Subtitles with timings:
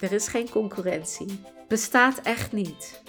[0.00, 1.40] Er is geen concurrentie.
[1.68, 3.02] Bestaat echt niet.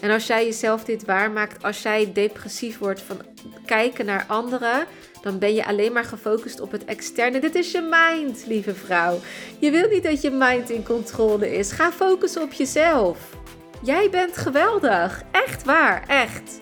[0.00, 3.20] En als jij jezelf dit waarmaakt, als jij depressief wordt van
[3.66, 4.86] kijken naar anderen,
[5.20, 7.40] dan ben je alleen maar gefocust op het externe.
[7.40, 9.18] Dit is je mind, lieve vrouw.
[9.58, 11.72] Je wil niet dat je mind in controle is.
[11.72, 13.18] Ga focussen op jezelf.
[13.82, 15.22] Jij bent geweldig.
[15.30, 16.61] Echt waar, echt.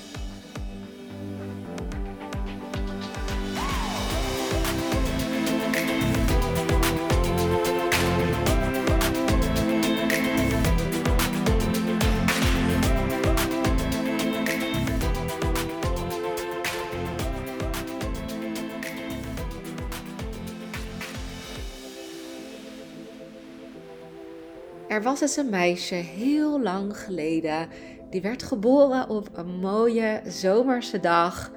[24.91, 27.69] Er was eens een meisje heel lang geleden.
[28.09, 31.51] Die werd geboren op een mooie zomerse dag.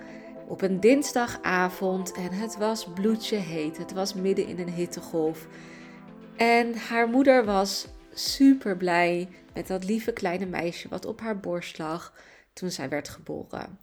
[0.49, 3.77] Op een dinsdagavond en het was bloedje heet.
[3.77, 5.47] Het was midden in een hittegolf.
[6.37, 11.79] En haar moeder was super blij met dat lieve kleine meisje wat op haar borst
[11.79, 12.15] lag
[12.53, 13.79] toen zij werd geboren.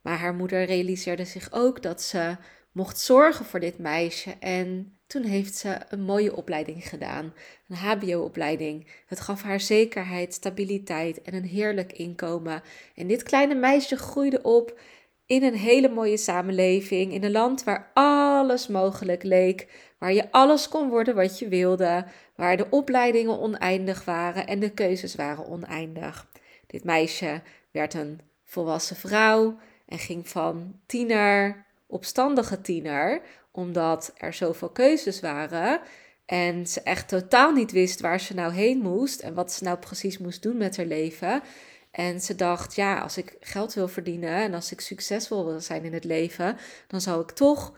[0.00, 2.36] Maar haar moeder realiseerde zich ook dat ze
[2.72, 7.32] mocht zorgen voor dit meisje en toen heeft ze een mooie opleiding gedaan,
[7.68, 8.86] een HBO-opleiding.
[9.06, 12.62] Het gaf haar zekerheid, stabiliteit en een heerlijk inkomen.
[12.94, 14.80] En dit kleine meisje groeide op
[15.26, 20.68] in een hele mooie samenleving, in een land waar alles mogelijk leek, waar je alles
[20.68, 26.30] kon worden wat je wilde, waar de opleidingen oneindig waren en de keuzes waren oneindig.
[26.66, 33.20] Dit meisje werd een volwassen vrouw en ging van tiener, opstandige tiener,
[33.52, 35.80] omdat er zoveel keuzes waren
[36.28, 39.78] en ze echt totaal niet wist waar ze nou heen moest en wat ze nou
[39.78, 41.42] precies moest doen met haar leven.
[41.90, 45.84] En ze dacht, ja, als ik geld wil verdienen en als ik succesvol wil zijn
[45.84, 46.56] in het leven,
[46.86, 47.72] dan zou ik toch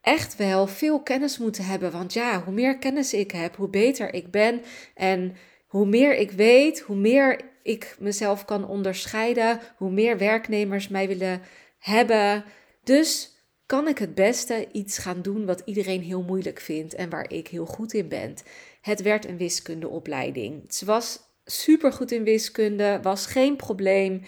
[0.00, 1.90] echt wel veel kennis moeten hebben.
[1.90, 4.62] Want ja, hoe meer kennis ik heb, hoe beter ik ben.
[4.94, 11.08] En hoe meer ik weet, hoe meer ik mezelf kan onderscheiden, hoe meer werknemers mij
[11.08, 11.42] willen
[11.78, 12.44] hebben.
[12.88, 13.32] Dus
[13.66, 17.48] kan ik het beste iets gaan doen wat iedereen heel moeilijk vindt en waar ik
[17.48, 18.34] heel goed in ben.
[18.80, 20.72] Het werd een wiskundeopleiding.
[20.72, 24.22] Ze was super goed in wiskunde, was geen probleem.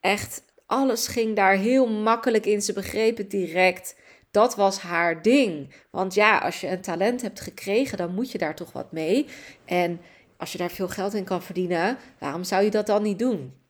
[0.00, 2.62] Echt, alles ging daar heel makkelijk in.
[2.62, 3.96] Ze begreep het direct.
[4.30, 5.74] Dat was haar ding.
[5.90, 9.26] Want ja, als je een talent hebt gekregen, dan moet je daar toch wat mee.
[9.64, 10.00] En
[10.36, 13.63] als je daar veel geld in kan verdienen, waarom zou je dat dan niet doen?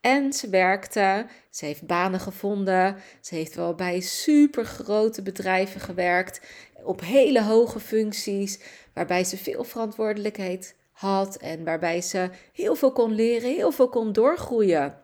[0.00, 6.40] En ze werkte, ze heeft banen gevonden, ze heeft wel bij super grote bedrijven gewerkt,
[6.82, 8.60] op hele hoge functies,
[8.94, 14.12] waarbij ze veel verantwoordelijkheid had en waarbij ze heel veel kon leren, heel veel kon
[14.12, 15.00] doorgroeien.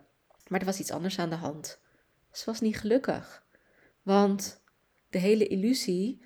[0.46, 1.78] Maar er was iets anders aan de hand.
[2.32, 3.44] Ze was niet gelukkig.
[4.02, 4.60] Want
[5.10, 6.22] de hele illusie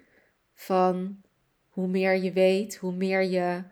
[0.55, 1.21] van
[1.69, 3.63] hoe meer je weet, hoe meer je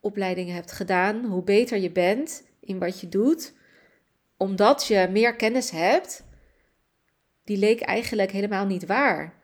[0.00, 3.54] opleidingen hebt gedaan, hoe beter je bent in wat je doet,
[4.38, 6.24] omdat je meer kennis hebt,
[7.44, 9.34] die leek eigenlijk helemaal niet waar.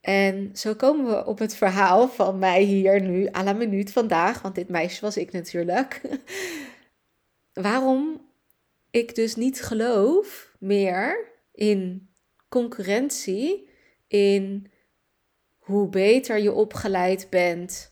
[0.00, 4.42] En zo komen we op het verhaal van mij hier nu à la minuut vandaag,
[4.42, 6.00] want dit meisje was ik natuurlijk.
[7.52, 8.28] Waarom
[8.90, 12.08] ik dus niet geloof meer in
[12.48, 13.68] concurrentie,
[14.08, 14.70] in
[15.58, 17.88] hoe beter je opgeleid bent,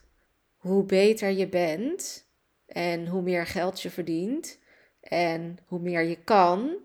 [0.56, 2.26] hoe beter je bent
[2.66, 4.60] en hoe meer geld je verdient
[5.02, 6.76] en hoe meer je kan,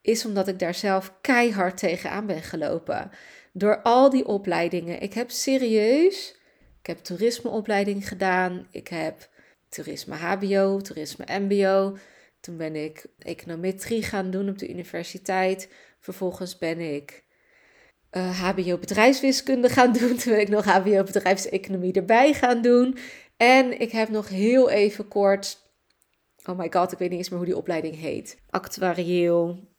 [0.00, 3.10] is omdat ik daar zelf keihard tegenaan ben gelopen.
[3.52, 5.00] Door al die opleidingen.
[5.00, 6.36] Ik heb serieus,
[6.80, 9.28] ik heb toerismeopleiding gedaan, ik heb
[9.68, 11.96] toerisme HBO, toerisme MBO.
[12.40, 15.68] Toen ben ik econometrie gaan doen op de universiteit.
[16.00, 17.24] Vervolgens ben ik
[18.10, 20.16] HBO eh, bedrijfswiskunde gaan doen.
[20.18, 22.98] Toen ben ik nog HBO bedrijfseconomie erbij gaan doen.
[23.36, 25.61] En ik heb nog heel even kort
[26.44, 28.38] Oh my god, ik weet niet eens meer hoe die opleiding heet.
[28.50, 29.70] Actuarieel.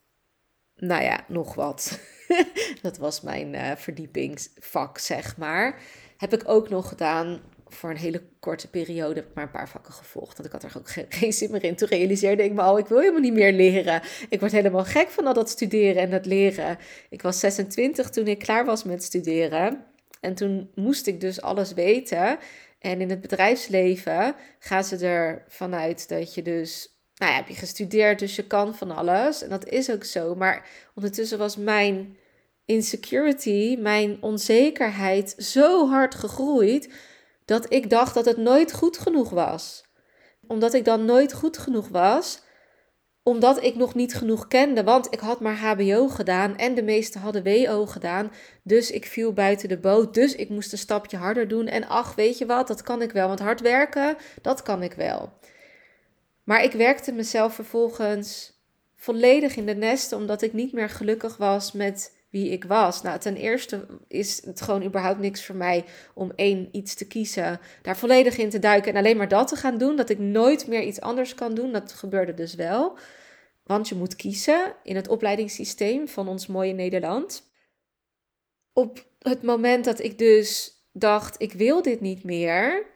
[0.76, 2.00] Nou ja, nog wat.
[2.82, 5.80] dat was mijn uh, verdiepingsvak, zeg maar.
[6.16, 9.14] Heb ik ook nog gedaan voor een hele korte periode.
[9.14, 10.36] Heb ik maar een paar vakken gevolgd.
[10.36, 11.76] Want ik had er ook geen, zin meer in.
[11.76, 14.02] Toen realiseerde ik me al, ik wil helemaal niet meer leren.
[14.28, 16.78] Ik word helemaal gek van al dat studeren en dat leren.
[17.10, 19.84] Ik was 26 toen ik klaar was met studeren.
[20.20, 22.38] En toen moest ik dus alles weten.
[22.84, 27.54] En in het bedrijfsleven gaan ze er vanuit dat je dus, nou ja, heb je
[27.54, 29.42] gestudeerd, dus je kan van alles.
[29.42, 30.34] En dat is ook zo.
[30.34, 32.16] Maar ondertussen was mijn
[32.64, 36.92] insecurity, mijn onzekerheid zo hard gegroeid
[37.44, 39.84] dat ik dacht dat het nooit goed genoeg was.
[40.46, 42.42] Omdat ik dan nooit goed genoeg was,
[43.26, 47.20] omdat ik nog niet genoeg kende, want ik had maar HBO gedaan en de meesten
[47.20, 48.32] hadden WO gedaan.
[48.62, 51.66] Dus ik viel buiten de boot, dus ik moest een stapje harder doen.
[51.66, 54.92] En ach, weet je wat, dat kan ik wel, want hard werken, dat kan ik
[54.92, 55.32] wel.
[56.44, 58.52] Maar ik werkte mezelf vervolgens
[58.96, 63.02] volledig in de nesten, omdat ik niet meer gelukkig was met wie ik was.
[63.02, 65.84] Nou, ten eerste is het gewoon überhaupt niks voor mij
[66.14, 69.56] om één iets te kiezen, daar volledig in te duiken en alleen maar dat te
[69.56, 71.72] gaan doen, dat ik nooit meer iets anders kan doen.
[71.72, 72.98] Dat gebeurde dus wel.
[73.64, 77.50] Want je moet kiezen in het opleidingssysteem van ons mooie Nederland.
[78.72, 82.86] Op het moment dat ik dus dacht, ik wil dit niet meer,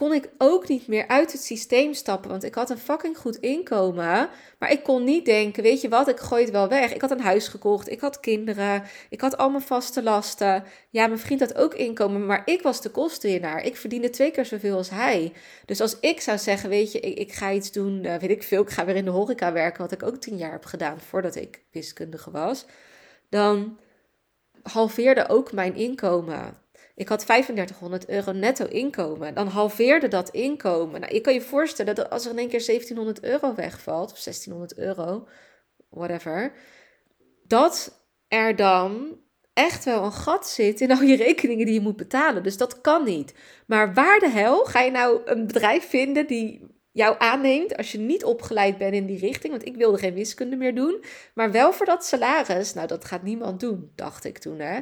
[0.00, 2.30] kon ik ook niet meer uit het systeem stappen.
[2.30, 4.28] Want ik had een fucking goed inkomen.
[4.58, 6.94] Maar ik kon niet denken, weet je wat, ik gooi het wel weg.
[6.94, 10.64] Ik had een huis gekocht, ik had kinderen, ik had al mijn vaste lasten.
[10.90, 13.62] Ja, mijn vriend had ook inkomen, maar ik was de kostenwinnaar.
[13.62, 15.32] Ik verdiende twee keer zoveel als hij.
[15.64, 18.42] Dus als ik zou zeggen, weet je, ik, ik ga iets doen, uh, weet ik
[18.42, 21.00] veel, ik ga weer in de horeca werken, wat ik ook tien jaar heb gedaan
[21.00, 22.64] voordat ik wiskundige was.
[23.28, 23.78] Dan
[24.62, 26.58] halveerde ook mijn inkomen.
[26.94, 29.34] Ik had 3500 euro netto inkomen.
[29.34, 31.00] Dan halveerde dat inkomen.
[31.00, 34.22] Nou, je kan je voorstellen dat als er in één keer 1700 euro wegvalt, of
[34.22, 35.28] 1600 euro,
[35.88, 36.52] whatever,
[37.46, 39.18] dat er dan
[39.52, 42.42] echt wel een gat zit in al je rekeningen die je moet betalen.
[42.42, 43.34] Dus dat kan niet.
[43.66, 47.98] Maar waar de hel ga je nou een bedrijf vinden die jou aanneemt als je
[47.98, 49.52] niet opgeleid bent in die richting?
[49.52, 51.04] Want ik wilde geen wiskunde meer doen,
[51.34, 52.74] maar wel voor dat salaris.
[52.74, 54.58] Nou, dat gaat niemand doen, dacht ik toen.
[54.58, 54.80] Hè?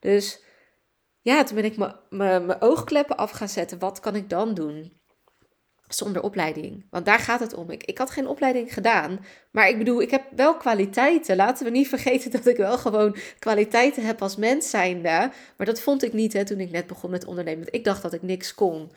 [0.00, 0.42] Dus
[1.30, 3.78] ja, toen ben ik mijn oogkleppen af gaan zetten.
[3.78, 4.98] Wat kan ik dan doen?
[5.88, 6.86] Zonder opleiding.
[6.90, 7.70] Want daar gaat het om.
[7.70, 9.24] Ik, ik had geen opleiding gedaan.
[9.50, 11.36] Maar ik bedoel, ik heb wel kwaliteiten.
[11.36, 15.30] Laten we niet vergeten dat ik wel gewoon kwaliteiten heb als mens zijnde.
[15.56, 17.60] Maar dat vond ik niet hè, toen ik net begon met ondernemen.
[17.60, 18.90] Want ik dacht dat ik niks kon.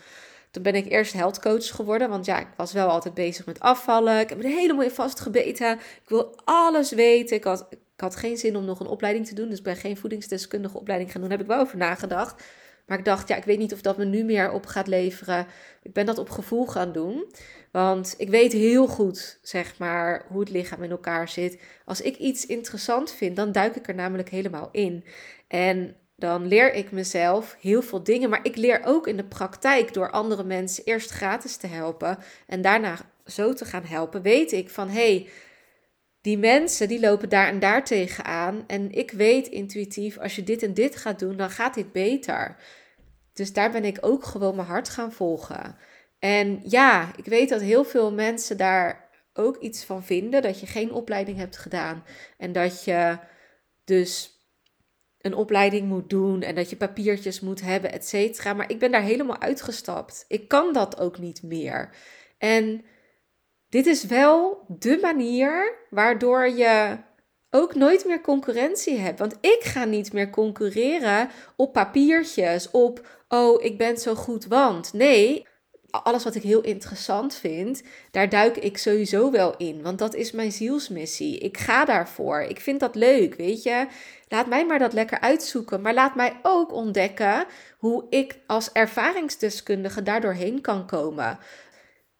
[0.51, 2.09] Toen ben ik eerst healthcoach geworden.
[2.09, 4.19] Want ja, ik was wel altijd bezig met afvallen.
[4.19, 5.71] Ik heb me helemaal in vastgebeten.
[5.73, 7.35] Ik wil alles weten.
[7.35, 9.49] Ik had, ik had geen zin om nog een opleiding te doen.
[9.49, 11.29] Dus ben geen voedingsdeskundige opleiding gaan doen.
[11.29, 12.43] Daar heb ik wel over nagedacht.
[12.85, 15.47] Maar ik dacht, ja, ik weet niet of dat me nu meer op gaat leveren.
[15.83, 17.33] Ik ben dat op gevoel gaan doen.
[17.71, 21.61] Want ik weet heel goed, zeg maar, hoe het lichaam in elkaar zit.
[21.85, 25.03] Als ik iets interessant vind, dan duik ik er namelijk helemaal in.
[25.47, 28.29] En dan leer ik mezelf heel veel dingen.
[28.29, 32.17] Maar ik leer ook in de praktijk door andere mensen eerst gratis te helpen.
[32.47, 34.21] En daarna zo te gaan helpen.
[34.21, 35.29] Weet ik van hé, hey,
[36.23, 38.63] die mensen die lopen daar en daar tegenaan.
[38.67, 42.55] En ik weet intuïtief, als je dit en dit gaat doen, dan gaat dit beter.
[43.33, 45.75] Dus daar ben ik ook gewoon mijn hart gaan volgen.
[46.19, 50.41] En ja, ik weet dat heel veel mensen daar ook iets van vinden.
[50.41, 52.03] Dat je geen opleiding hebt gedaan.
[52.37, 53.17] En dat je
[53.83, 54.31] dus
[55.21, 58.53] een opleiding moet doen en dat je papiertjes moet hebben, et cetera.
[58.53, 60.25] Maar ik ben daar helemaal uitgestapt.
[60.27, 61.89] Ik kan dat ook niet meer.
[62.37, 62.85] En
[63.73, 66.97] dit is wel de manier waardoor je
[67.49, 69.19] ook nooit meer concurrentie hebt.
[69.19, 74.93] Want ik ga niet meer concurreren op papiertjes, op oh, ik ben zo goed, want
[74.93, 75.47] nee,
[75.89, 79.81] alles wat ik heel interessant vind, daar duik ik sowieso wel in.
[79.81, 81.37] Want dat is mijn zielsmissie.
[81.37, 82.41] Ik ga daarvoor.
[82.41, 83.87] Ik vind dat leuk, weet je.
[84.27, 85.81] Laat mij maar dat lekker uitzoeken.
[85.81, 87.45] Maar laat mij ook ontdekken
[87.77, 91.39] hoe ik als ervaringsdeskundige daardoorheen kan komen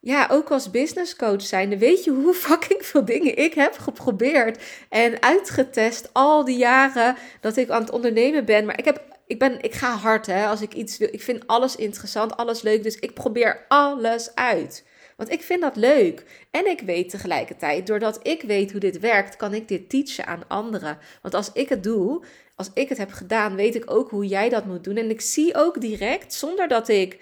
[0.05, 4.63] ja, ook als business coach zijnde, weet je hoe fucking veel dingen ik heb geprobeerd
[4.89, 8.65] en uitgetest al die jaren dat ik aan het ondernemen ben.
[8.65, 11.07] Maar ik heb, ik ben, ik ga hard hè, als ik iets wil.
[11.12, 14.86] Ik vind alles interessant, alles leuk, dus ik probeer alles uit.
[15.17, 16.25] Want ik vind dat leuk.
[16.51, 20.48] En ik weet tegelijkertijd, doordat ik weet hoe dit werkt, kan ik dit teachen aan
[20.48, 20.98] anderen.
[21.22, 22.24] Want als ik het doe,
[22.55, 24.98] als ik het heb gedaan, weet ik ook hoe jij dat moet doen.
[24.98, 27.17] En ik zie ook direct, zonder dat ik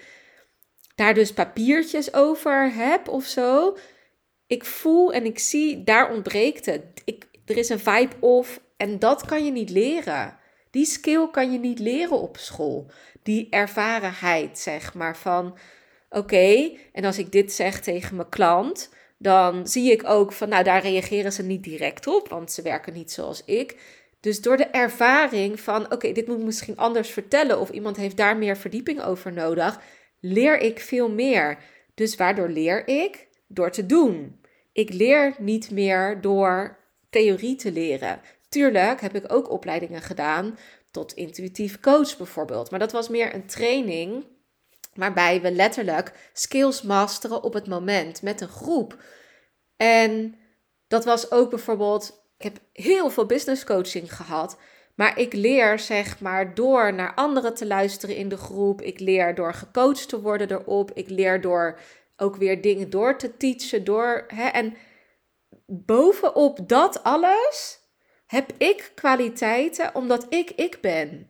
[1.01, 3.77] daar dus papiertjes over heb of zo.
[4.47, 6.83] Ik voel en ik zie, daar ontbreekt het.
[7.05, 10.37] Ik, er is een vibe of en dat kan je niet leren.
[10.71, 12.91] Die skill kan je niet leren op school.
[13.23, 15.57] Die ervarenheid, zeg maar, van
[16.09, 20.63] oké, en als ik dit zeg tegen mijn klant, dan zie ik ook van, nou,
[20.63, 23.75] daar reageren ze niet direct op, want ze werken niet zoals ik.
[24.19, 28.17] Dus door de ervaring van, oké, dit moet ik misschien anders vertellen, of iemand heeft
[28.17, 29.79] daar meer verdieping over nodig,
[30.21, 31.57] leer ik veel meer.
[31.93, 33.27] Dus waardoor leer ik?
[33.47, 34.39] Door te doen.
[34.71, 36.77] Ik leer niet meer door
[37.09, 38.21] theorie te leren.
[38.49, 40.57] Tuurlijk heb ik ook opleidingen gedaan
[40.91, 42.71] tot intuïtief coach bijvoorbeeld.
[42.71, 44.25] Maar dat was meer een training
[44.93, 49.03] Waarbij we letterlijk skills masteren op het moment met een groep.
[49.77, 50.35] En
[50.87, 54.57] dat was ook bijvoorbeeld, ik heb heel veel business coaching gehad.
[54.95, 58.81] Maar ik leer zeg maar door naar anderen te luisteren in de groep.
[58.81, 60.91] Ik leer door gecoacht te worden erop.
[60.93, 61.79] Ik leer door
[62.17, 63.83] ook weer dingen door te teachen.
[63.83, 64.75] Door, hè, en
[65.65, 67.79] bovenop dat alles
[68.25, 71.27] heb ik kwaliteiten omdat ik ik ben.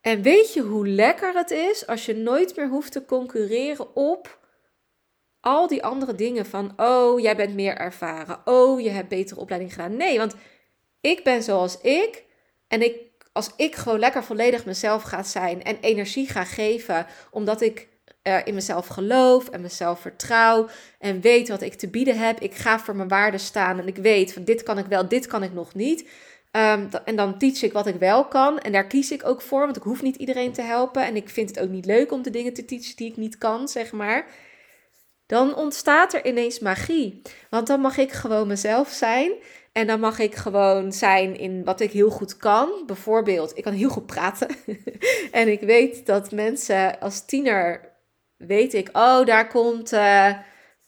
[0.00, 4.38] En weet je hoe lekker het is als je nooit meer hoeft te concurreren op
[5.40, 8.40] al die andere dingen van, oh, jij bent meer ervaren.
[8.44, 9.96] Oh, je hebt betere opleiding gedaan.
[9.96, 10.34] Nee, want
[11.00, 12.28] ik ben zoals ik.
[12.70, 12.96] En ik,
[13.32, 17.88] als ik gewoon lekker volledig mezelf ga zijn en energie ga geven, omdat ik
[18.22, 22.40] uh, in mezelf geloof en mezelf vertrouw en weet wat ik te bieden heb.
[22.40, 25.26] Ik ga voor mijn waarde staan en ik weet van dit kan ik wel, dit
[25.26, 26.08] kan ik nog niet.
[26.52, 28.58] Um, en dan teach ik wat ik wel kan.
[28.58, 31.04] En daar kies ik ook voor, want ik hoef niet iedereen te helpen.
[31.04, 33.38] En ik vind het ook niet leuk om de dingen te teachen die ik niet
[33.38, 34.26] kan, zeg maar.
[35.26, 37.22] Dan ontstaat er ineens magie.
[37.50, 39.32] Want dan mag ik gewoon mezelf zijn.
[39.72, 42.82] En dan mag ik gewoon zijn in wat ik heel goed kan.
[42.86, 44.48] Bijvoorbeeld, ik kan heel goed praten.
[45.30, 47.92] en ik weet dat mensen als tiener,
[48.36, 50.38] weet ik, oh, daar komt uh,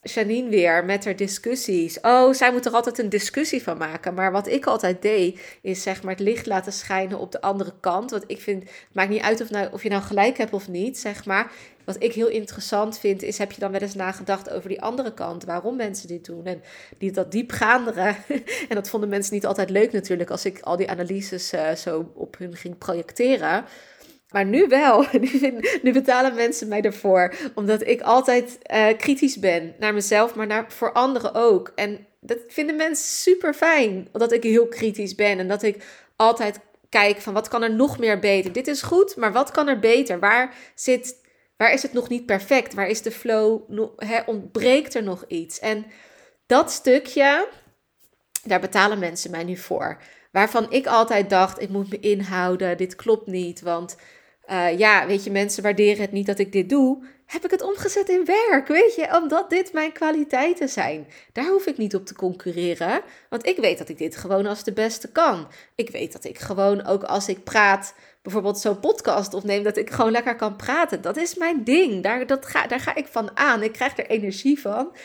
[0.03, 1.99] Janine weer met haar discussies.
[2.01, 4.13] Oh, zij moet er altijd een discussie van maken.
[4.13, 7.73] Maar wat ik altijd deed, is zeg maar het licht laten schijnen op de andere
[7.79, 8.11] kant.
[8.11, 10.67] Want ik vind, het maakt niet uit of, nou, of je nou gelijk hebt of
[10.67, 11.51] niet, zeg maar.
[11.83, 15.13] Wat ik heel interessant vind, is heb je dan wel eens nagedacht over die andere
[15.13, 16.61] kant, waarom mensen dit doen en
[16.97, 18.15] die, dat diepgaandere.
[18.69, 22.11] en dat vonden mensen niet altijd leuk natuurlijk, als ik al die analyses uh, zo
[22.13, 23.65] op hun ging projecteren.
[24.33, 25.05] Maar nu wel.
[25.81, 27.33] Nu, betalen mensen mij ervoor.
[27.55, 31.71] Omdat ik altijd uh, kritisch ben naar mezelf, maar naar, voor anderen ook.
[31.75, 34.07] En dat vinden mensen super fijn.
[34.11, 35.39] Dat ik heel kritisch ben.
[35.39, 35.83] En dat ik
[36.15, 36.59] altijd
[36.89, 38.51] kijk van wat kan er nog meer beter.
[38.51, 40.19] Dit is goed, maar wat kan er beter?
[40.19, 41.21] Waar zit
[41.57, 42.73] Waar is het nog niet perfect?
[42.73, 43.61] Waar is de flow?
[44.25, 45.59] Ontbreekt er nog iets?
[45.59, 45.85] En
[46.45, 47.47] dat stukje,
[48.43, 49.97] daar betalen mensen mij nu voor.
[50.31, 53.61] Waarvan ik altijd dacht, ik moet me inhouden, dit klopt niet.
[53.61, 53.95] Want
[54.49, 57.03] uh, ja, weet je, mensen waarderen het niet dat ik dit doe.
[57.25, 59.21] Heb ik het omgezet in werk, weet je?
[59.21, 61.07] Omdat dit mijn kwaliteiten zijn.
[61.31, 63.01] Daar hoef ik niet op te concurreren.
[63.29, 65.47] Want ik weet dat ik dit gewoon als de beste kan.
[65.75, 69.89] Ik weet dat ik gewoon ook als ik praat bijvoorbeeld zo'n podcast opneem, dat ik
[69.89, 71.01] gewoon lekker kan praten.
[71.01, 72.03] Dat is mijn ding.
[72.03, 73.63] Daar, dat ga, daar ga ik van aan.
[73.63, 74.95] Ik krijg er energie van.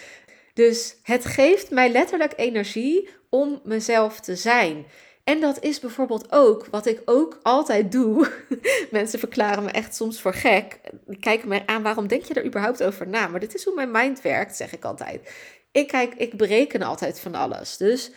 [0.55, 4.87] Dus het geeft mij letterlijk energie om mezelf te zijn.
[5.29, 8.31] En dat is bijvoorbeeld ook wat ik ook altijd doe.
[8.91, 10.81] Mensen verklaren me echt soms voor gek.
[11.21, 13.27] Kijken me aan, waarom denk je er überhaupt over na?
[13.27, 15.33] Maar dit is hoe mijn mind werkt, zeg ik altijd.
[15.73, 17.77] Ik kijk, ik bereken altijd van alles.
[17.77, 18.11] Dus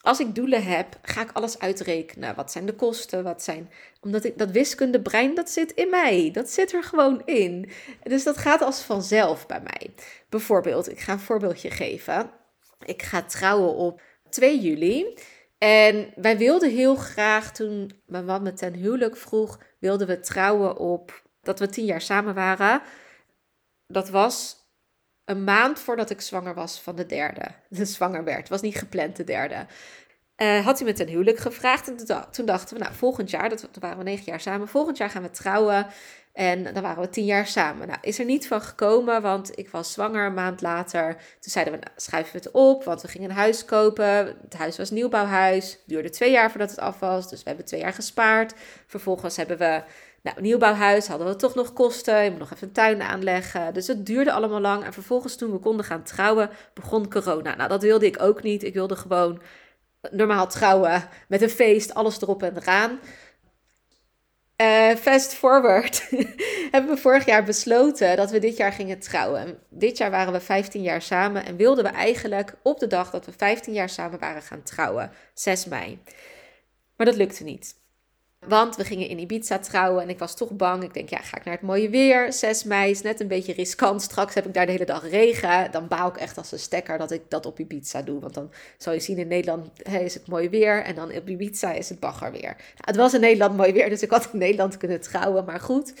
[0.00, 2.34] als ik doelen heb, ga ik alles uitrekenen.
[2.34, 3.22] Wat zijn de kosten?
[3.22, 3.70] Wat zijn.
[4.00, 6.30] Omdat ik dat wiskundebrein, dat zit in mij.
[6.32, 7.70] Dat zit er gewoon in.
[8.02, 9.90] Dus dat gaat als vanzelf bij mij.
[10.28, 12.30] Bijvoorbeeld, ik ga een voorbeeldje geven.
[12.84, 14.00] Ik ga trouwen op
[14.30, 15.14] 2 juli.
[15.58, 20.76] En wij wilden heel graag, toen mijn man me ten huwelijk vroeg, wilden we trouwen
[20.76, 22.82] op dat we tien jaar samen waren.
[23.86, 24.56] Dat was
[25.24, 27.44] een maand voordat ik zwanger was van de derde.
[27.68, 28.48] De zwanger werd.
[28.48, 29.66] Was niet gepland de derde.
[30.36, 31.88] Uh, had hij me ten huwelijk gevraagd.
[31.88, 31.96] En
[32.30, 34.68] toen dachten we, nou, volgend jaar, dat, toen waren we negen jaar samen.
[34.68, 35.86] Volgend jaar gaan we trouwen.
[36.34, 37.86] En dan waren we tien jaar samen.
[37.86, 41.14] Nou, is er niet van gekomen, want ik was zwanger een maand later.
[41.14, 44.36] Toen zeiden we, nou, schrijven we het op, want we gingen een huis kopen.
[44.42, 45.78] Het huis was nieuwbouwhuis.
[45.86, 48.54] Duurde twee jaar voordat het af was, dus we hebben twee jaar gespaard.
[48.86, 49.82] Vervolgens hebben we
[50.22, 52.24] nou, nieuwbouwhuis hadden we toch nog kosten.
[52.24, 53.74] Je moet nog even een tuin aanleggen.
[53.74, 54.84] Dus het duurde allemaal lang.
[54.84, 57.54] En vervolgens toen we konden gaan trouwen, begon corona.
[57.54, 58.62] Nou, dat wilde ik ook niet.
[58.62, 59.40] Ik wilde gewoon
[60.10, 62.98] normaal trouwen met een feest, alles erop en eraan.
[64.56, 66.08] Uh, fast forward
[66.70, 69.58] hebben we vorig jaar besloten dat we dit jaar gingen trouwen.
[69.68, 73.26] Dit jaar waren we 15 jaar samen en wilden we eigenlijk op de dag dat
[73.26, 75.98] we 15 jaar samen waren gaan trouwen, 6 mei.
[76.96, 77.74] Maar dat lukte niet.
[78.48, 80.82] Want we gingen in Ibiza trouwen en ik was toch bang.
[80.82, 82.32] Ik denk, ja, ga ik naar het mooie weer.
[82.32, 84.02] 6 mei is net een beetje riskant.
[84.02, 85.70] Straks heb ik daar de hele dag regen.
[85.70, 88.20] Dan baal ik echt als een stekker dat ik dat op Ibiza doe.
[88.20, 90.82] Want dan zal je zien, in Nederland is het mooi weer.
[90.82, 92.42] En dan op Ibiza is het bagger weer.
[92.42, 95.44] Nou, het was in Nederland mooi weer, dus ik had in Nederland kunnen trouwen.
[95.44, 95.94] Maar goed,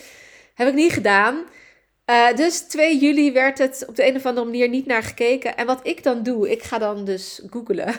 [0.54, 1.44] heb ik niet gedaan.
[2.10, 5.56] Uh, dus 2 juli werd het op de een of andere manier niet naar gekeken.
[5.56, 7.94] En wat ik dan doe, ik ga dan dus googlen.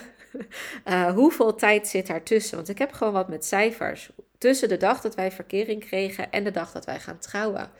[0.88, 2.56] Uh, hoeveel tijd zit daar tussen?
[2.56, 6.44] Want ik heb gewoon wat met cijfers tussen de dag dat wij verkering kregen en
[6.44, 7.72] de dag dat wij gaan trouwen.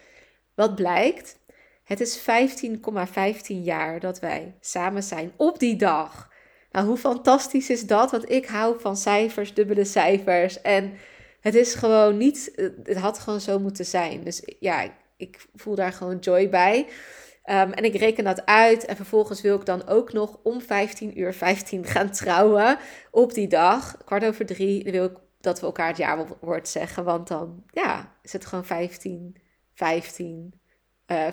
[0.56, 1.38] Wat blijkt?
[1.84, 2.24] Het is 15,15
[3.46, 6.30] jaar dat wij samen zijn op die dag.
[6.72, 8.12] Nou, hoe fantastisch is dat?
[8.12, 10.62] Want ik hou van cijfers, dubbele cijfers.
[10.62, 10.94] En
[11.42, 12.52] het is gewoon niet,
[12.84, 14.24] het had gewoon zo moeten zijn.
[14.24, 16.88] Dus ja, ik voel daar gewoon joy bij.
[17.46, 18.86] Ehm, en ik reken dat uit.
[18.86, 22.78] En vervolgens wil ik dan ook nog om 15 uur 15 gaan trouwen
[23.12, 23.98] op die dag.
[24.06, 24.92] Kwart over drie.
[24.92, 27.04] Wil ik dat we elkaar het jaarwoord zeggen.
[27.04, 29.36] Want dan ja, is het gewoon 15,
[29.74, 30.54] 15,
[31.08, 31.28] uh,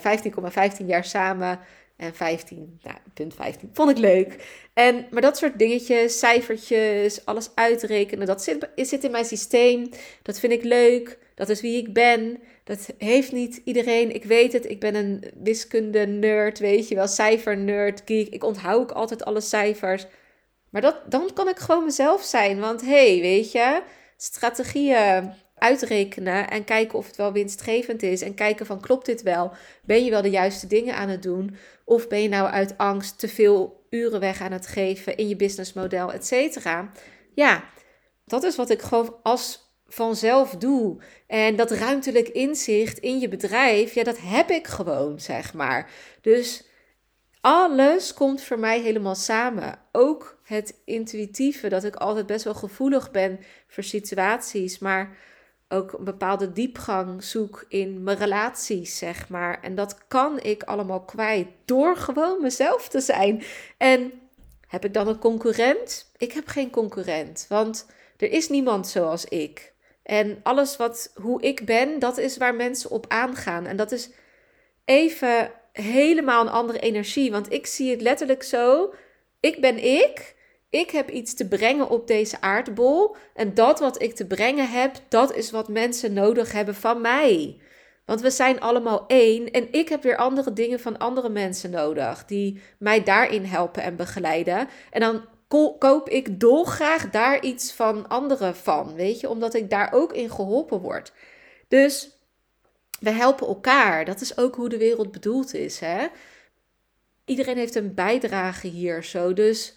[0.80, 1.58] 15,15 jaar samen.
[1.96, 3.70] En 15, nou, punt 15.
[3.72, 4.60] Vond ik leuk.
[4.74, 8.42] En, maar dat soort dingetjes, cijfertjes, alles uitrekenen, dat
[8.74, 9.88] zit in mijn systeem.
[10.22, 11.18] Dat vind ik leuk.
[11.46, 12.38] Dat is wie ik ben.
[12.64, 14.14] Dat heeft niet iedereen.
[14.14, 14.70] Ik weet het.
[14.70, 17.08] Ik ben een wiskunde-nerd, weet je wel.
[17.08, 18.28] Cijfer-nerd, geek.
[18.28, 20.06] Ik onthoud ook altijd alle cijfers.
[20.70, 22.60] Maar dat, dan kan ik gewoon mezelf zijn.
[22.60, 23.82] Want hey, weet je,
[24.16, 28.22] strategieën uitrekenen en kijken of het wel winstgevend is.
[28.22, 29.52] En kijken van klopt dit wel?
[29.84, 31.56] Ben je wel de juiste dingen aan het doen?
[31.84, 35.36] Of ben je nou uit angst te veel uren weg aan het geven in je
[35.36, 36.92] businessmodel, et cetera?
[37.34, 37.64] Ja,
[38.24, 39.61] dat is wat ik gewoon als
[39.92, 40.96] vanzelf doe.
[41.26, 45.90] En dat ruimtelijk inzicht in je bedrijf, ja, dat heb ik gewoon, zeg maar.
[46.20, 46.64] Dus
[47.40, 49.78] alles komt voor mij helemaal samen.
[49.92, 55.16] Ook het intuïtieve, dat ik altijd best wel gevoelig ben voor situaties, maar
[55.68, 59.60] ook een bepaalde diepgang zoek in mijn relaties, zeg maar.
[59.62, 63.42] En dat kan ik allemaal kwijt door gewoon mezelf te zijn.
[63.76, 64.12] En
[64.68, 66.10] heb ik dan een concurrent?
[66.16, 69.72] Ik heb geen concurrent, want er is niemand zoals ik.
[70.02, 73.66] En alles wat hoe ik ben, dat is waar mensen op aangaan.
[73.66, 74.10] En dat is
[74.84, 78.94] even helemaal een andere energie, want ik zie het letterlijk zo.
[79.40, 80.34] Ik ben ik.
[80.70, 83.16] Ik heb iets te brengen op deze aardbol.
[83.34, 87.60] En dat wat ik te brengen heb, dat is wat mensen nodig hebben van mij.
[88.04, 92.24] Want we zijn allemaal één en ik heb weer andere dingen van andere mensen nodig
[92.24, 94.68] die mij daarin helpen en begeleiden.
[94.90, 95.24] En dan
[95.78, 100.30] koop ik dolgraag daar iets van anderen van, weet je, omdat ik daar ook in
[100.30, 101.12] geholpen word.
[101.68, 102.10] Dus
[103.00, 104.04] we helpen elkaar.
[104.04, 106.06] Dat is ook hoe de wereld bedoeld is, hè?
[107.24, 109.32] Iedereen heeft een bijdrage hier zo.
[109.32, 109.74] Dus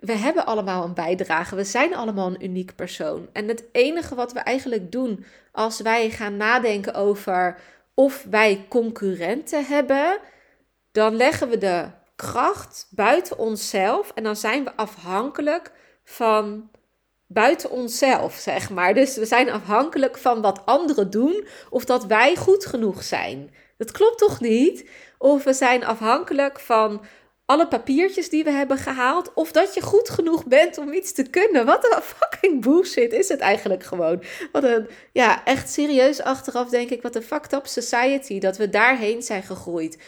[0.00, 1.56] we hebben allemaal een bijdrage.
[1.56, 3.28] We zijn allemaal een uniek persoon.
[3.32, 7.60] En het enige wat we eigenlijk doen als wij gaan nadenken over
[7.94, 10.18] of wij concurrenten hebben,
[10.92, 15.72] dan leggen we de kracht buiten onszelf en dan zijn we afhankelijk
[16.04, 16.70] van
[17.26, 18.94] buiten onszelf, zeg maar.
[18.94, 23.54] Dus we zijn afhankelijk van wat anderen doen of dat wij goed genoeg zijn.
[23.76, 24.88] Dat klopt toch niet?
[25.18, 27.04] Of we zijn afhankelijk van
[27.46, 29.34] alle papiertjes die we hebben gehaald.
[29.34, 31.66] Of dat je goed genoeg bent om iets te kunnen.
[31.66, 34.22] Wat een fucking bullshit is het eigenlijk gewoon.
[34.52, 38.38] Wat een, ja, echt serieus achteraf denk ik, wat een fucked up society.
[38.38, 39.98] Dat we daarheen zijn gegroeid.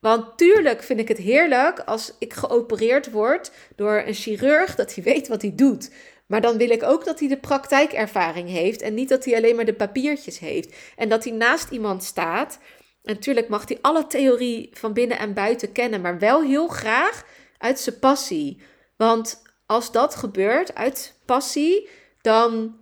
[0.00, 5.04] Want tuurlijk vind ik het heerlijk als ik geopereerd word door een chirurg, dat hij
[5.04, 5.90] weet wat hij doet.
[6.26, 9.56] Maar dan wil ik ook dat hij de praktijkervaring heeft en niet dat hij alleen
[9.56, 10.74] maar de papiertjes heeft.
[10.96, 12.58] En dat hij naast iemand staat
[13.06, 17.24] natuurlijk mag hij alle theorie van binnen en buiten kennen, maar wel heel graag
[17.58, 18.62] uit zijn passie.
[18.96, 21.88] Want als dat gebeurt uit passie,
[22.20, 22.78] dan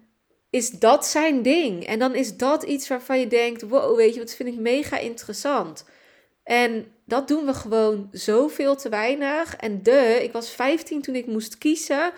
[0.50, 1.86] is dat zijn ding.
[1.86, 4.98] En dan is dat iets waarvan je denkt: wow, weet je, wat vind ik mega
[4.98, 5.84] interessant.
[6.42, 9.56] En dat doen we gewoon zoveel te weinig.
[9.56, 12.12] En de, ik was 15 toen ik moest kiezen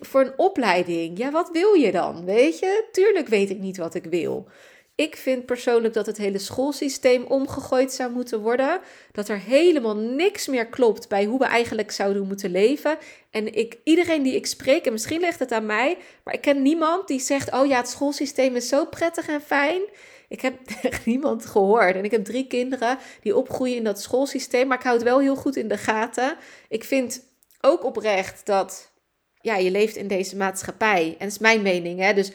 [0.00, 1.18] voor een opleiding.
[1.18, 2.24] Ja, wat wil je dan?
[2.24, 4.48] Weet je, tuurlijk weet ik niet wat ik wil.
[4.96, 8.80] Ik vind persoonlijk dat het hele schoolsysteem omgegooid zou moeten worden.
[9.12, 12.98] Dat er helemaal niks meer klopt bij hoe we eigenlijk zouden moeten leven.
[13.30, 16.62] En ik, iedereen die ik spreek, en misschien ligt het aan mij, maar ik ken
[16.62, 19.82] niemand die zegt: Oh ja, het schoolsysteem is zo prettig en fijn.
[20.28, 21.96] Ik heb echt niemand gehoord.
[21.96, 25.20] En ik heb drie kinderen die opgroeien in dat schoolsysteem, maar ik hou het wel
[25.20, 26.36] heel goed in de gaten.
[26.68, 27.22] Ik vind
[27.60, 28.92] ook oprecht dat
[29.40, 31.06] ja, je leeft in deze maatschappij.
[31.06, 32.14] En dat is mijn mening, hè.
[32.14, 32.32] Dus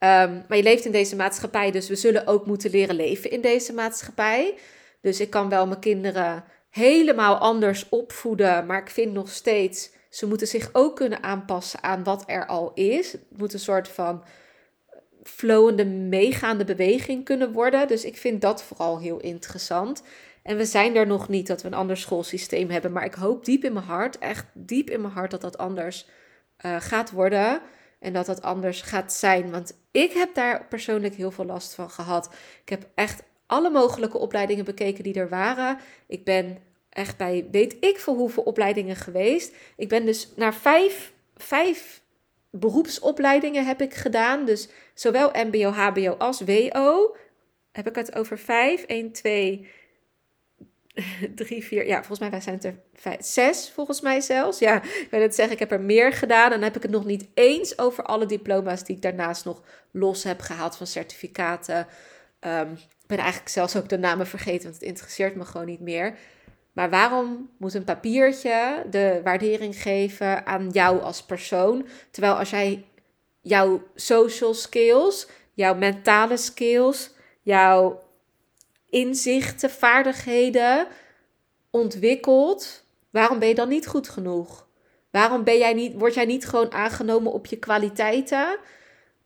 [0.00, 3.40] Ehm, maar je leeft in deze maatschappij, dus we zullen ook moeten leren leven in
[3.40, 4.54] deze maatschappij.
[5.00, 10.26] Dus ik kan wel mijn kinderen helemaal anders opvoeden, maar ik vind nog steeds, ze
[10.26, 13.12] moeten zich ook kunnen aanpassen aan wat er al is.
[13.12, 14.24] Het moet een soort van
[15.22, 17.88] flowende, meegaande beweging kunnen worden.
[17.88, 20.02] Dus ik vind dat vooral heel interessant.
[20.42, 23.44] En we zijn er nog niet dat we een ander schoolsysteem hebben, maar ik hoop
[23.44, 26.06] diep in mijn hart, echt diep in mijn hart, dat dat anders
[26.66, 27.60] uh, gaat worden.
[27.98, 29.50] En dat dat anders gaat zijn.
[29.50, 32.30] Want ik heb daar persoonlijk heel veel last van gehad.
[32.62, 35.78] Ik heb echt alle mogelijke opleidingen bekeken die er waren.
[36.06, 39.54] Ik ben echt bij weet ik veel hoeveel opleidingen geweest.
[39.76, 42.02] Ik ben dus naar vijf, vijf
[42.50, 44.44] beroepsopleidingen heb ik gedaan.
[44.44, 47.16] Dus zowel MBO, HBO als WO.
[47.72, 48.82] Heb ik het over vijf?
[48.82, 49.68] 1, 2,
[51.34, 54.58] drie, vier, ja, volgens mij zijn het er vijf, zes, volgens mij zelfs.
[54.58, 56.44] Ja, ik wil het zeggen, ik heb er meer gedaan.
[56.44, 59.62] En dan heb ik het nog niet eens over alle diploma's die ik daarnaast nog
[59.90, 61.86] los heb gehaald van certificaten.
[62.40, 66.16] Um, ben eigenlijk zelfs ook de namen vergeten, want het interesseert me gewoon niet meer.
[66.72, 71.86] Maar waarom moet een papiertje de waardering geven aan jou als persoon?
[72.10, 72.84] Terwijl als jij
[73.40, 77.10] jouw social skills, jouw mentale skills,
[77.42, 78.02] jouw
[78.90, 80.86] inzichten, vaardigheden
[81.70, 84.68] ontwikkelt, waarom ben je dan niet goed genoeg?
[85.10, 88.58] Waarom ben jij niet, word jij niet gewoon aangenomen op je kwaliteiten?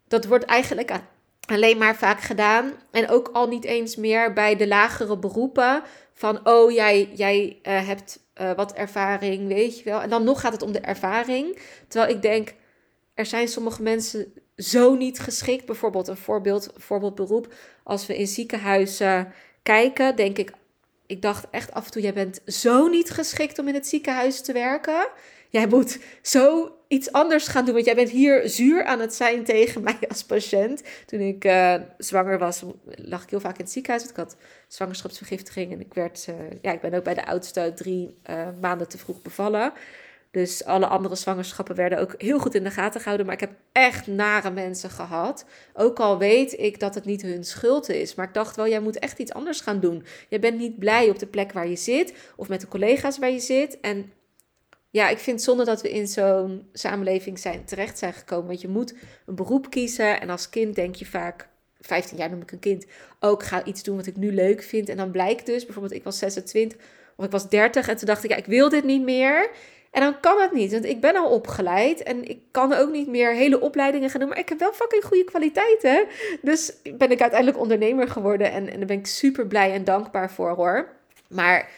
[0.09, 1.01] Dat wordt eigenlijk
[1.47, 2.73] alleen maar vaak gedaan.
[2.91, 5.83] En ook al niet eens meer bij de lagere beroepen.
[6.15, 10.01] Van, oh, jij, jij uh, hebt uh, wat ervaring, weet je wel.
[10.01, 11.59] En dan nog gaat het om de ervaring.
[11.89, 12.55] Terwijl ik denk,
[13.15, 15.67] er zijn sommige mensen zo niet geschikt.
[15.67, 17.55] Bijvoorbeeld een voorbeeld, voorbeeldberoep.
[17.83, 20.53] Als we in ziekenhuizen kijken, denk ik...
[21.07, 24.41] Ik dacht echt af en toe, jij bent zo niet geschikt om in het ziekenhuis
[24.41, 25.07] te werken
[25.55, 27.75] jij moet zo iets anders gaan doen.
[27.75, 30.83] Want jij bent hier zuur aan het zijn tegen mij als patiënt.
[31.07, 34.09] Toen ik uh, zwanger was, lag ik heel vaak in het ziekenhuis.
[34.09, 34.37] Ik had
[34.69, 35.73] zwangerschapsvergiftiging.
[35.73, 38.99] En ik, werd, uh, ja, ik ben ook bij de oudste drie uh, maanden te
[38.99, 39.73] vroeg bevallen.
[40.31, 43.27] Dus alle andere zwangerschappen werden ook heel goed in de gaten gehouden.
[43.27, 45.45] Maar ik heb echt nare mensen gehad.
[45.75, 48.15] Ook al weet ik dat het niet hun schuld is.
[48.15, 50.05] Maar ik dacht wel, jij moet echt iets anders gaan doen.
[50.29, 52.15] Je bent niet blij op de plek waar je zit.
[52.37, 53.81] Of met de collega's waar je zit.
[53.81, 54.13] En
[54.95, 58.47] ja, ik vind zonde dat we in zo'n samenleving zijn, terecht zijn gekomen.
[58.47, 58.95] Want je moet
[59.27, 60.21] een beroep kiezen.
[60.21, 61.49] En als kind denk je vaak,
[61.81, 62.87] 15 jaar noem ik een kind,
[63.21, 64.89] ook ga iets doen wat ik nu leuk vind.
[64.89, 66.79] En dan blijkt dus, bijvoorbeeld ik was 26
[67.17, 69.51] of ik was 30 en toen dacht ik, ja, ik wil dit niet meer.
[69.91, 73.09] En dan kan het niet, want ik ben al opgeleid en ik kan ook niet
[73.09, 76.07] meer hele opleidingen gaan doen, maar ik heb wel fucking goede kwaliteiten.
[76.43, 80.31] Dus ben ik uiteindelijk ondernemer geworden en, en daar ben ik super blij en dankbaar
[80.31, 80.89] voor hoor.
[81.29, 81.69] Maar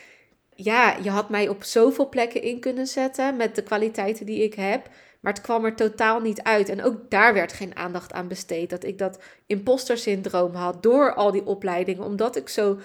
[0.57, 4.55] ja, je had mij op zoveel plekken in kunnen zetten met de kwaliteiten die ik
[4.55, 4.89] heb.
[5.21, 6.69] Maar het kwam er totaal niet uit.
[6.69, 8.71] En ook daar werd geen aandacht aan besteed.
[8.71, 12.05] Dat ik dat imposter syndroom had door al die opleidingen.
[12.05, 12.79] Omdat ik zo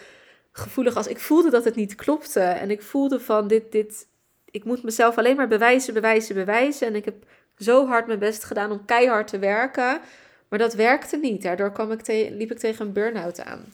[0.51, 1.07] gevoelig was.
[1.07, 2.39] Ik voelde dat het niet klopte.
[2.39, 4.07] En ik voelde van dit, dit.
[4.45, 6.87] Ik moet mezelf alleen maar bewijzen, bewijzen, bewijzen.
[6.87, 7.15] En ik heb
[7.57, 10.01] zo hard mijn best gedaan om keihard te werken.
[10.49, 11.41] Maar dat werkte niet.
[11.41, 13.65] Daardoor kwam ik liep ik tegen een burn-out aan.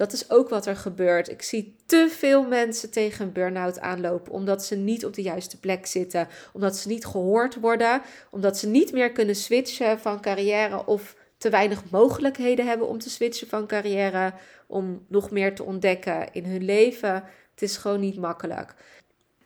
[0.00, 1.28] Dat is ook wat er gebeurt.
[1.28, 5.58] Ik zie te veel mensen tegen een burn-out aanlopen omdat ze niet op de juiste
[5.58, 10.86] plek zitten, omdat ze niet gehoord worden, omdat ze niet meer kunnen switchen van carrière
[10.86, 14.32] of te weinig mogelijkheden hebben om te switchen van carrière,
[14.66, 17.14] om nog meer te ontdekken in hun leven.
[17.50, 18.74] Het is gewoon niet makkelijk.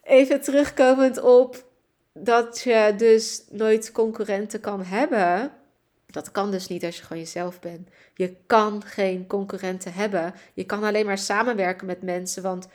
[0.02, 1.64] Even terugkomend op
[2.12, 5.52] dat je dus nooit concurrenten kan hebben.
[6.14, 7.88] Dat kan dus niet als je gewoon jezelf bent.
[8.14, 10.34] Je kan geen concurrenten hebben.
[10.52, 12.42] Je kan alleen maar samenwerken met mensen.
[12.42, 12.68] Want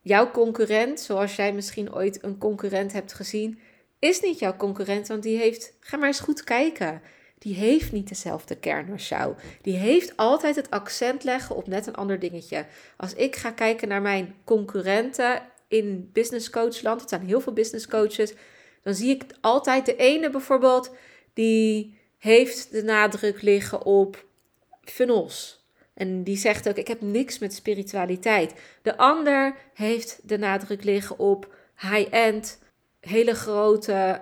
[0.00, 3.58] jouw concurrent, zoals jij misschien ooit een concurrent hebt gezien,
[3.98, 5.08] is niet jouw concurrent.
[5.08, 7.02] Want die heeft, ga maar eens goed kijken.
[7.38, 9.34] Die heeft niet dezelfde kern als jou.
[9.62, 12.66] Die heeft altijd het accent leggen op net een ander dingetje.
[12.96, 17.86] Als ik ga kijken naar mijn concurrenten in business coachland, het zijn heel veel business
[17.86, 18.34] coaches,
[18.82, 20.94] dan zie ik altijd de ene bijvoorbeeld
[21.34, 24.24] die heeft de nadruk liggen op
[24.84, 25.64] funnels.
[25.94, 28.54] En die zegt ook: Ik heb niks met spiritualiteit.
[28.82, 32.58] De ander heeft de nadruk liggen op high-end,
[33.00, 34.20] hele grote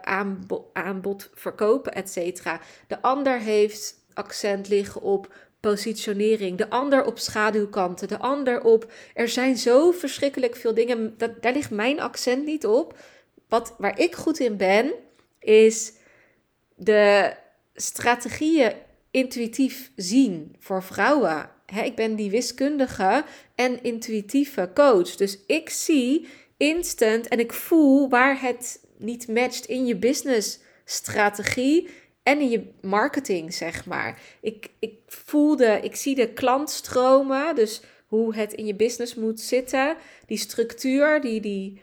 [0.72, 2.60] aanbod, verkopen, et cetera.
[2.86, 8.92] De ander heeft accent liggen op positionering, de ander op schaduwkanten, de ander op.
[9.14, 11.14] Er zijn zo verschrikkelijk veel dingen.
[11.16, 12.98] Dat, daar ligt mijn accent niet op.
[13.48, 14.92] Wat, waar ik goed in ben,
[15.38, 15.92] is
[16.74, 17.32] de
[17.80, 18.72] strategieën
[19.10, 21.50] intuïtief zien voor vrouwen.
[21.84, 25.16] ik ben die wiskundige en intuïtieve coach.
[25.16, 31.88] Dus ik zie instant en ik voel waar het niet matcht in je business strategie
[32.22, 34.20] en in je marketing, zeg maar.
[34.40, 39.96] Ik, ik voelde, ik zie de klantstromen, dus hoe het in je business moet zitten,
[40.26, 41.80] die structuur, die, die,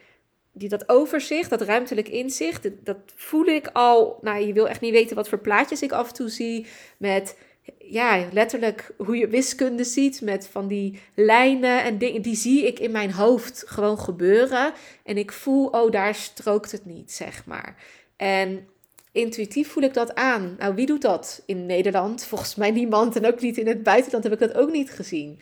[0.58, 4.20] die dat overzicht, dat ruimtelijk inzicht, dat, voel ik al.
[4.22, 6.66] Nou, je wil echt niet weten wat voor plaatjes ik af en toe zie.
[6.98, 7.38] Met
[7.78, 10.22] ja, letterlijk hoe je wiskunde ziet.
[10.22, 12.22] Met van die lijnen en dingen.
[12.22, 14.74] Die zie ik in mijn hoofd gewoon gebeuren.
[15.04, 17.76] En ik voel, oh, daar strookt het niet, zeg maar.
[18.16, 18.68] En
[19.12, 20.56] intuïtief voel ik dat aan.
[20.60, 22.26] Nou, wie doet dat in Nederland?
[22.26, 23.16] Volgens mij niemand.
[23.16, 25.40] En ook niet in het buitenland heb ik dat ook niet gezien.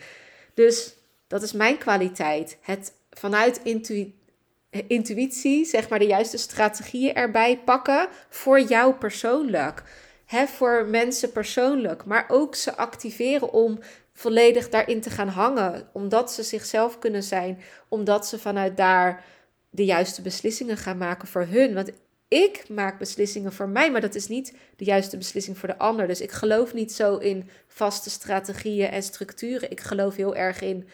[0.54, 0.94] Dus
[1.26, 2.58] dat is mijn kwaliteit.
[2.60, 4.22] Het vanuit intuïtie
[4.86, 9.82] intuïtie, zeg maar de juiste strategieën erbij pakken voor jou persoonlijk.
[10.26, 13.78] Hè, voor mensen persoonlijk, maar ook ze activeren om
[14.12, 19.24] volledig daarin te gaan hangen, omdat ze zichzelf kunnen zijn, omdat ze vanuit daar
[19.70, 21.74] de juiste beslissingen gaan maken voor hun.
[21.74, 21.90] Want
[22.28, 26.06] ik maak beslissingen voor mij, maar dat is niet de juiste beslissing voor de ander.
[26.06, 29.70] Dus ik geloof niet zo in vaste strategieën en structuren.
[29.70, 30.88] Ik geloof heel erg in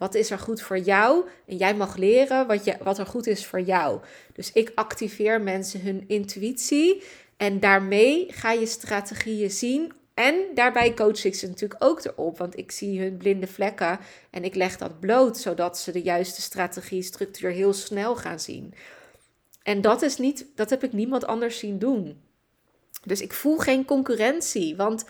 [0.00, 1.24] wat is er goed voor jou?
[1.46, 4.00] En jij mag leren wat, je, wat er goed is voor jou.
[4.32, 7.02] Dus ik activeer mensen hun intuïtie.
[7.36, 9.92] En daarmee ga je strategieën zien.
[10.14, 12.38] En daarbij coach ik ze natuurlijk ook erop.
[12.38, 13.98] Want ik zie hun blinde vlekken.
[14.30, 15.38] En ik leg dat bloot.
[15.38, 18.74] Zodat ze de juiste strategie, structuur heel snel gaan zien.
[19.62, 22.20] En dat, is niet, dat heb ik niemand anders zien doen.
[23.04, 24.76] Dus ik voel geen concurrentie.
[24.76, 25.04] Want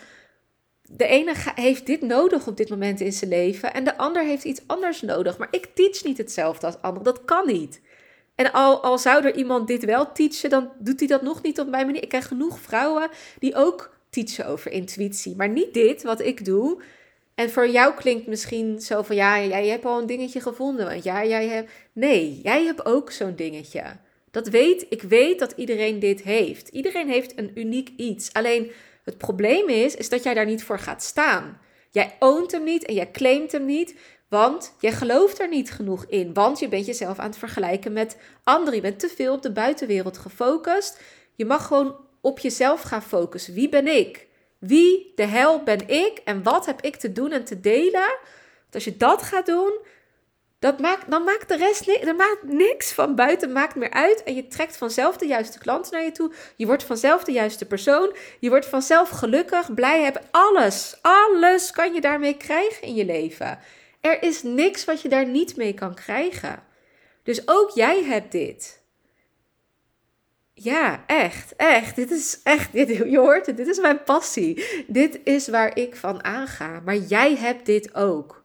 [0.97, 4.43] de ene heeft dit nodig op dit moment in zijn leven en de ander heeft
[4.43, 5.37] iets anders nodig.
[5.37, 7.03] Maar ik teach niet hetzelfde als ander.
[7.03, 7.81] Dat kan niet.
[8.35, 11.59] En al, al zou er iemand dit wel teachen, dan doet hij dat nog niet
[11.59, 12.03] op mijn manier.
[12.03, 16.81] Ik krijg genoeg vrouwen die ook teachen over intuïtie, maar niet dit wat ik doe.
[17.35, 20.85] En voor jou klinkt misschien zo van ja, jij hebt al een dingetje gevonden.
[20.85, 21.71] Want ja, jij hebt.
[21.93, 23.83] Nee, jij hebt ook zo'n dingetje.
[24.31, 26.67] Dat weet, ik weet dat iedereen dit heeft.
[26.67, 28.33] Iedereen heeft een uniek iets.
[28.33, 28.71] Alleen
[29.03, 31.59] het probleem is, is dat jij daar niet voor gaat staan.
[31.89, 33.95] Jij oont hem niet en jij claimt hem niet,
[34.29, 36.33] want jij gelooft er niet genoeg in.
[36.33, 38.75] Want je bent jezelf aan het vergelijken met anderen.
[38.75, 40.99] Je bent te veel op de buitenwereld gefocust.
[41.35, 43.53] Je mag gewoon op jezelf gaan focussen.
[43.53, 44.27] Wie ben ik?
[44.57, 48.17] Wie de hel ben ik en wat heb ik te doen en te delen?
[48.61, 49.79] Want als je dat gaat doen,
[50.61, 54.23] dat maakt, dan maakt de rest er maakt niks van buiten maakt meer uit.
[54.23, 56.31] En je trekt vanzelf de juiste klant naar je toe.
[56.55, 58.15] Je wordt vanzelf de juiste persoon.
[58.39, 60.21] Je wordt vanzelf gelukkig, blij hebben.
[60.31, 63.59] Alles, alles kan je daarmee krijgen in je leven.
[64.01, 66.63] Er is niks wat je daar niet mee kan krijgen.
[67.23, 68.83] Dus ook jij hebt dit.
[70.53, 71.95] Ja, echt, echt.
[71.95, 74.83] Dit is echt, dit, je hoort het, dit is mijn passie.
[74.87, 76.81] Dit is waar ik van aanga.
[76.85, 78.40] Maar jij hebt dit ook.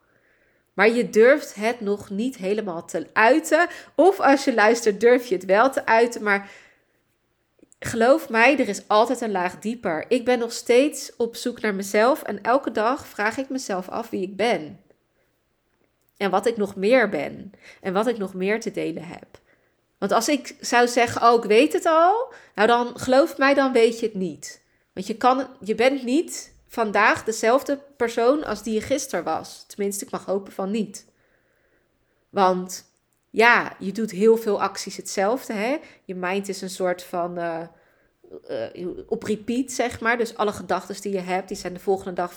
[0.77, 3.69] Maar je durft het nog niet helemaal te uiten.
[3.95, 6.23] Of als je luistert, durf je het wel te uiten.
[6.23, 6.51] Maar
[7.79, 10.05] geloof mij, er is altijd een laag dieper.
[10.09, 12.23] Ik ben nog steeds op zoek naar mezelf.
[12.23, 14.81] En elke dag vraag ik mezelf af wie ik ben.
[16.17, 17.53] En wat ik nog meer ben.
[17.81, 19.41] En wat ik nog meer te delen heb.
[19.99, 22.33] Want als ik zou zeggen, oh, ik weet het al.
[22.55, 24.63] Nou dan, geloof mij, dan weet je het niet.
[24.93, 29.65] Want je, kan, je bent niet vandaag dezelfde persoon als die je gisteren was.
[29.67, 31.07] Tenminste, ik mag hopen van niet.
[32.29, 32.93] Want
[33.31, 35.53] ja, je doet heel veel acties hetzelfde.
[35.53, 35.77] Hè?
[36.05, 37.61] Je mind is een soort van uh,
[38.75, 40.19] uh, op repeat, zeg maar.
[40.19, 42.37] Dus alle gedachten die je hebt, die zijn de volgende dag 95%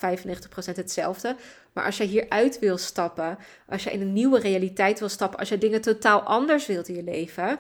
[0.75, 1.36] hetzelfde.
[1.73, 5.49] Maar als je hieruit wil stappen, als je in een nieuwe realiteit wil stappen, als
[5.49, 7.60] je dingen totaal anders wilt in je leven,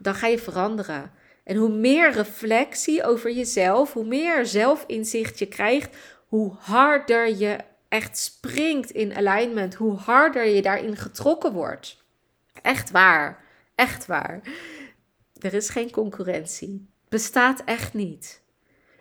[0.00, 1.12] dan ga je veranderen.
[1.48, 7.58] En hoe meer reflectie over jezelf, hoe meer zelfinzicht je krijgt, hoe harder je
[7.88, 12.04] echt springt in alignment, hoe harder je daarin getrokken wordt.
[12.62, 14.40] Echt waar, echt waar.
[15.38, 16.88] Er is geen concurrentie.
[17.08, 18.42] Bestaat echt niet.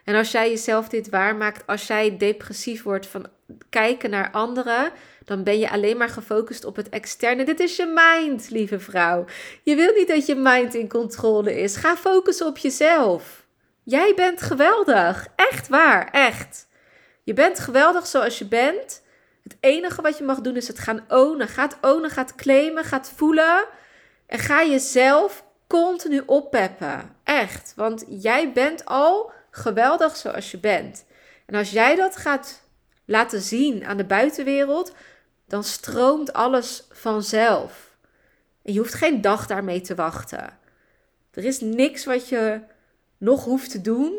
[0.04, 3.28] En als jij jezelf dit waarmaakt, als jij depressief wordt van
[3.70, 4.92] kijken naar anderen,
[5.26, 7.44] dan ben je alleen maar gefocust op het externe.
[7.46, 9.26] Dit is je mind, lieve vrouw.
[9.64, 11.76] Je wil niet dat je mind in controle is.
[11.76, 13.46] Ga focussen op jezelf.
[13.84, 15.28] Jij bent geweldig.
[15.36, 16.68] Echt waar, echt.
[17.24, 19.04] Je bent geweldig zoals je bent.
[19.44, 21.48] Het enige wat je mag doen is het gaan ownen.
[21.48, 23.66] Ga het ownen, ga het claimen, ga het voelen.
[24.26, 27.16] En ga jezelf continu oppeppen.
[27.24, 27.74] Echt.
[27.76, 31.06] Want jij bent al geweldig zoals je bent.
[31.46, 32.67] En als jij dat gaat
[33.08, 34.94] laten zien aan de buitenwereld,
[35.48, 37.98] dan stroomt alles vanzelf.
[38.64, 40.58] En je hoeft geen dag daarmee te wachten.
[41.32, 42.62] Er is niks wat je
[43.18, 44.14] nog hoeft te doen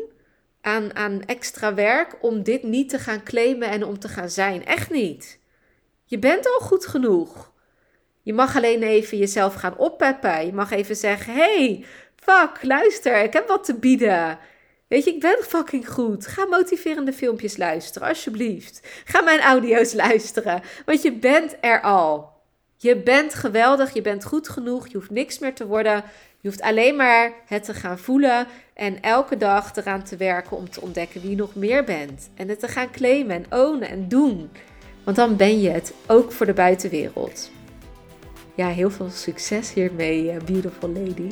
[0.61, 4.65] aan, aan extra werk om dit niet te gaan claimen en om te gaan zijn.
[4.65, 5.39] Echt niet.
[6.05, 7.51] Je bent al goed genoeg.
[8.21, 10.45] Je mag alleen even jezelf gaan oppeppen.
[10.45, 14.39] Je mag even zeggen: hey, fuck, luister, ik heb wat te bieden.
[14.89, 16.27] Weet je, ik ben fucking goed.
[16.27, 18.87] Ga motiverende filmpjes luisteren, alsjeblieft.
[19.05, 22.29] Ga mijn audio's luisteren, want je bent er al.
[22.77, 26.03] Je bent geweldig, je bent goed genoeg, je hoeft niks meer te worden.
[26.41, 30.69] Je hoeft alleen maar het te gaan voelen en elke dag eraan te werken om
[30.69, 32.29] te ontdekken wie je nog meer bent.
[32.35, 34.49] En het te gaan claimen en ownen en doen.
[35.03, 37.51] Want dan ben je het ook voor de buitenwereld.
[38.55, 41.31] Ja, heel veel succes hiermee, eh, beautiful lady.